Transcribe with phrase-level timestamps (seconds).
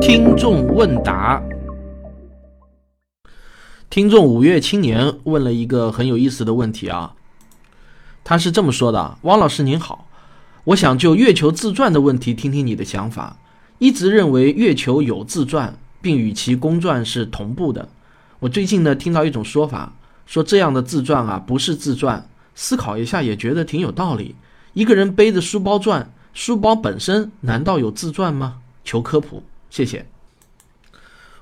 [0.00, 1.42] 听众问答。
[3.88, 7.14] 听众五月青年问了一个很有意思的问题啊，
[8.22, 10.08] 他是这么说的：“汪老师您好，
[10.64, 13.36] 我想就月球自转的问题听听你的想法。
[13.78, 17.88] 一直认为月球有自转，并与其公转是同步的。
[18.38, 19.92] 我最近呢听到一种说法，
[20.26, 22.28] 说这样的自转啊不是自转。
[22.54, 24.34] 思考一下也觉得挺有道理。
[24.74, 28.58] 一个人背着书包转，书包本身难道有自转吗？
[28.84, 30.06] 求科普，谢谢。”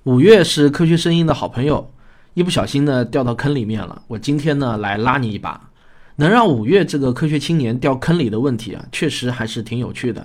[0.04, 1.90] 五月是科学声音的好朋友。
[2.34, 5.70] 一不小心呢掉到坑里面了，我今天呢来拉你一把，
[6.16, 10.24] 能让五月这个科学青年掉坑里的问题啊，确实还是挺有趣的。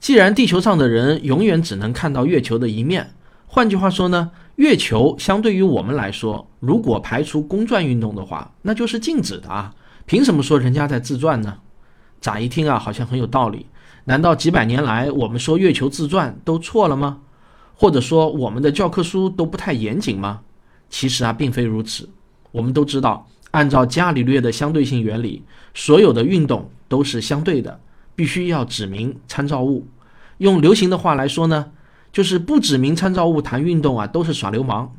[0.00, 3.14] 既然地球上的人永远只能看到月球的一面，
[3.46, 9.72] 换句话说呢，月球相对于我们来说，如果排除公转运动的话，那就是静止的啊。
[10.06, 11.56] 凭什么说人家在自转呢？
[12.20, 13.66] 乍一听啊，好像很有道理。
[14.04, 17.20] 难道几百年来我们说月球自转都错了吗？
[17.74, 20.40] 或者说我们的教科书都不太严谨吗？
[20.90, 22.08] 其实啊，并非如此。
[22.52, 25.42] 我们都知道，按照伽利略的相对性原理，
[25.74, 27.80] 所有的运动都是相对的，
[28.14, 29.86] 必须要指明参照物。
[30.38, 31.72] 用流行的话来说呢，
[32.12, 34.94] 就是不指明参照物谈运动啊，都是耍流氓。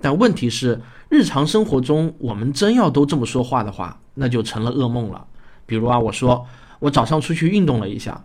[0.00, 5.26] 但问题是，日常生活中我们真要都这么说话的话，那就成了噩梦了。
[5.66, 6.46] 比如啊，我说
[6.80, 8.24] 我早上出去运动了一下，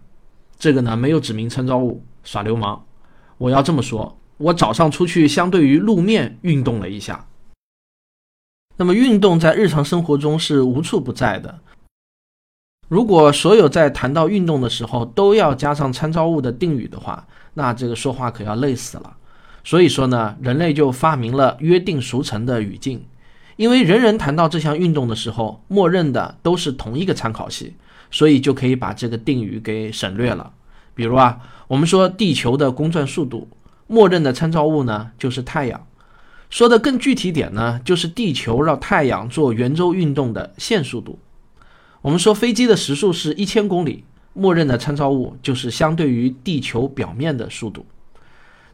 [0.64, 2.86] 这个呢没有指明参照物，耍流氓。
[3.38, 4.18] 我要这么说。
[4.38, 7.28] 我早上出去，相对于路面运动了一下。
[8.78, 11.60] 那么，运动在日常生活中是无处不在的。
[12.88, 19.18] 如果所有在谈到运动的时候都要加上参照物的定语的话，那这个说话可要累死了。
[19.66, 23.04] 所以说呢，人类就发明了约定俗成的语境，
[23.56, 27.76] 因为人人谈到这项运动的时候，默认的都是同一个参考系，
[28.12, 30.54] 所以就可以把这个定语给省略了。
[30.96, 33.48] 比如啊，我们说地球的公转速度。
[33.86, 35.86] 默认的参照物呢，就是太阳。
[36.50, 41.20] 说的更具体点呢，就是地球绕太阳做圆周运动的线速度。
[42.02, 47.86] 我们说飞机的时速是一千公里，默认的参照物就是相对于地球表面的速度。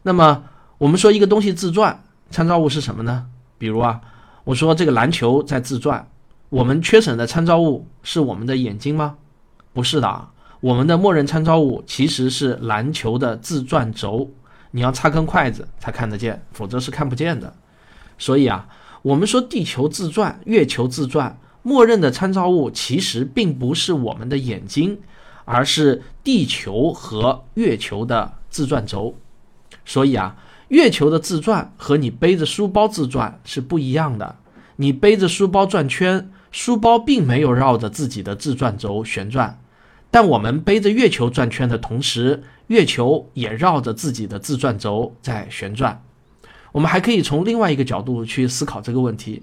[0.02, 0.44] 那么
[0.78, 3.26] 我们说一个东西自转，参照物是什么呢？
[3.58, 4.00] 比如啊，
[4.50, 6.10] 我说这个篮球在自转，
[6.48, 9.16] 我们缺省的参照物是我们的眼睛吗？
[9.72, 14.28] 不是的啊，我们的默认参照物其实是篮球的自转轴。
[14.72, 17.54] 你要插根筷子才看得见，否则是看不见的。
[18.18, 18.68] 所以啊，
[19.02, 24.98] 我们说地球自转、月球自转，默认的参照物其实并不是我们的眼睛，
[25.44, 29.14] 而是地球和月球的自转轴。
[29.84, 30.34] 所以啊，
[30.66, 34.38] 月球的自转和你背着书包自转是不一样的。
[34.80, 39.60] 你背着书包转圈，书包并没有绕着自己的自转轴旋转。
[40.10, 46.02] 但我们背着月球转圈的同时，月球也绕着自己的自转轴在旋转。
[46.72, 49.42] 我们还可以从另外一个角度去思考这个问题：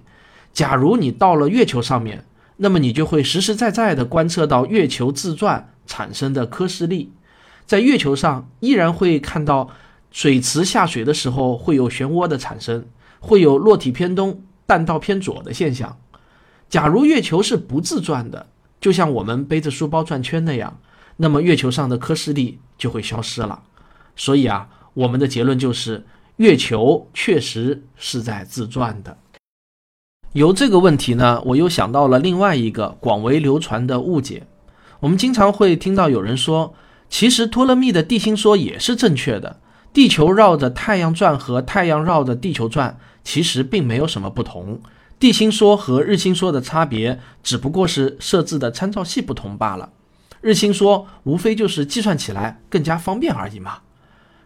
[0.53, 7.11] 假如你到了月球上面，那么你就会实实在在地观测到月球自转产生的科氏力。
[7.67, 9.69] 在月球上，依然会看到
[10.09, 12.87] 水池下水的时候会有漩涡的产生，
[13.19, 15.97] 会有落体偏东、弹道偏左的现象。
[16.69, 18.47] 假如月球是不自转的。
[18.79, 20.79] 就像我们背着书包转圈那样，
[21.15, 23.63] 那么月球上的科氏力就会消失了。
[24.15, 26.05] 所以啊，我们的结论就是，
[26.35, 29.17] 月球确实是在自转的。
[30.33, 34.45] 由这个问题呢，我又想到了另外一个广为流传的误解。
[34.99, 36.75] 我们经常会听到有人说，
[37.09, 39.59] 其实托勒密的地心说也是正确的，
[39.97, 44.79] 地球绕着太阳转和太阳绕着地球转其实并没有什么不同。
[45.17, 49.89] 地心说和日心说的差别，只不过是设置的参照系不同罢了。
[50.39, 53.79] 日心说无非就是计算起来更加方便而已嘛。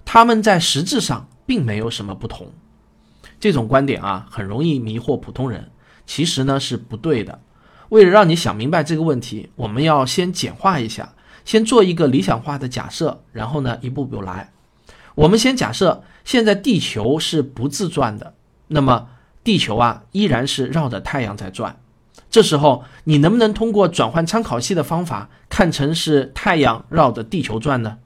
[0.05, 2.47] 他们在实质上并没有什么不同。
[3.37, 5.69] 这种观点啊，很容易迷惑普通人，
[6.05, 7.41] 其实呢是不对的。
[7.89, 11.13] 为了让你想明白这个问题，我们要先简化一下，
[11.43, 14.53] 先做一个理想化的假设，然后呢一步步来。
[15.21, 18.35] 我们先假设现在地球是不自转的，
[18.67, 19.09] 那么。
[19.43, 21.79] 地球啊，依然是绕着太阳在转。
[22.29, 27.97] 这时候，你能不能通过转换参考系的方法，看成是太阳绕着地球转呢？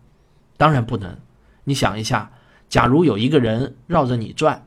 [0.56, 1.18] 当然不能。
[1.66, 2.32] 你想一下，
[2.70, 4.66] 假如有一个人绕着你转，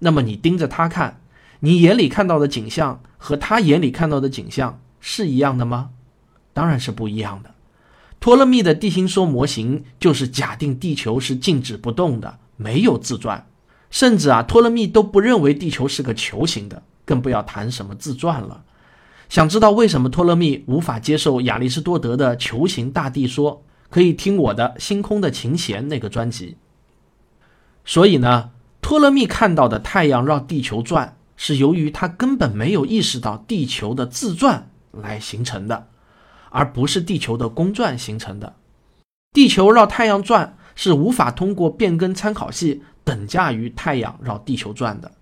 [0.00, 1.20] 那么你盯着他看，
[1.60, 5.90] 你眼里看到的景象和他眼里看到的景象是一样的吗？
[6.52, 7.54] 当然是不一样的。
[8.20, 13.46] 托勒密的地心说模型就是假定地球是静止不动的，没有自转。
[13.90, 18.64] 甚至啊，托勒密都不认为地球是个球形的，更不要谈什么自转了。
[19.28, 26.56] 想知道为什么托勒密无法接受亚里士多德的球形大地说，可以听我的《星空的琴弦》那个专辑。
[27.84, 28.50] 所以呢，
[28.82, 35.88] 托勒密看到的太阳绕地球转，是由于他根本没有意识到地球的自转来形成的，
[36.50, 38.54] 而不是地球的公转形成的。
[39.32, 45.12] 地球绕太阳转是无法通过变更参考系等价于太阳绕地球转的。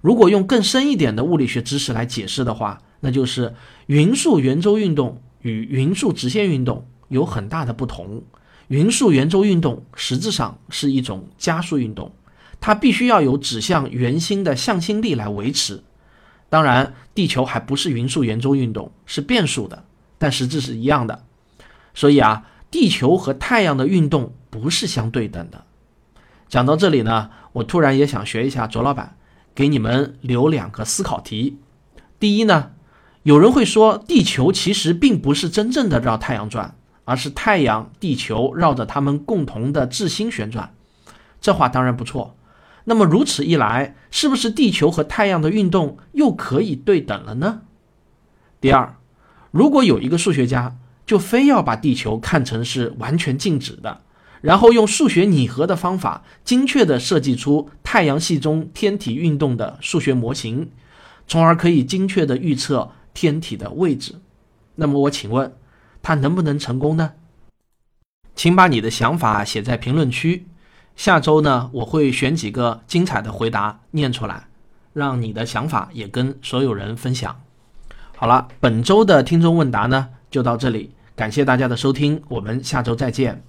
[0.00, 3.54] 如果用更深一点的物理学知识来解释的话，那就是
[3.86, 8.22] 匀速圆周运动与匀速直线运动有很大的不同。
[8.68, 12.10] 匀速圆周运动实质上是一种加速运动，
[12.60, 15.82] 它必须要有指向圆心的向心力来维持。
[16.48, 19.84] 当然，地球还不是匀速圆周运动，是变速的，
[20.22, 21.24] 但实质是一样的。
[21.92, 25.64] 所以啊，地球和太阳的运动不是相对等的。
[26.48, 29.16] 讲到这里呢，我突然也想学一下卓老板，
[29.54, 31.58] 给你们留两个思考题。
[32.20, 32.70] 第一呢，
[33.24, 36.76] 有人会说，地球其实并不是真正的绕太阳转。
[37.04, 40.72] 而是太阳、地球绕着它们共同的质心旋转，
[41.40, 42.36] 这话当然不错。
[42.84, 47.62] 那么如此一来，是不是地球和太阳的运动又可以对等了呢？
[48.60, 48.94] 第二，
[49.52, 50.76] 如果有一个数学家
[51.06, 54.00] 就非要把地球看成是完全静止的，
[54.40, 60.70] 然后用数学拟合的方法，精确地设计出太阳系中天体运动的数学模型，
[61.28, 64.16] 从而可以精确地预测天体的位置，
[64.74, 65.52] 那么我请问？
[66.02, 67.12] 他能不能成功呢？
[68.34, 70.46] 请把你的想法写在评论区。
[70.96, 74.48] 下周呢，我会选几个精彩的回答念出来，
[74.92, 77.40] 让你的想法也跟所有人分享。
[78.22, 83.42] 好了，本周的听众问答呢就到这里，感谢大家的收听，我们下周再见。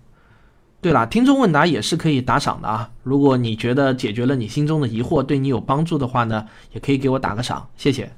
[0.82, 2.90] 对了，听众问答也是可以打赏的啊。
[3.04, 8.12] 如果你觉得解决了你心中的疑惑，对你有帮助的话呢，也可以给我打个赏，谢谢。